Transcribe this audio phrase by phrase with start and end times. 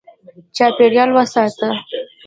[0.55, 1.67] چاپېریال وساته.